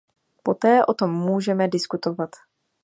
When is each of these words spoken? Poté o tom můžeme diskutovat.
Poté 0.43 0.83
o 0.85 0.93
tom 0.93 1.11
můžeme 1.11 1.67
diskutovat. 1.67 2.29